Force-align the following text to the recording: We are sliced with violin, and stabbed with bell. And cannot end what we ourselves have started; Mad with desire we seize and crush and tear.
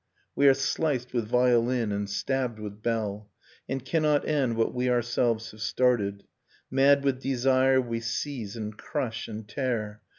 We 0.35 0.47
are 0.47 0.55
sliced 0.55 1.13
with 1.13 1.27
violin, 1.27 1.91
and 1.91 2.09
stabbed 2.09 2.57
with 2.57 2.81
bell. 2.81 3.29
And 3.69 3.85
cannot 3.85 4.27
end 4.27 4.55
what 4.55 4.73
we 4.73 4.89
ourselves 4.89 5.51
have 5.51 5.61
started; 5.61 6.23
Mad 6.71 7.03
with 7.03 7.21
desire 7.21 7.79
we 7.79 7.99
seize 7.99 8.55
and 8.55 8.75
crush 8.75 9.27
and 9.27 9.47
tear. 9.47 10.01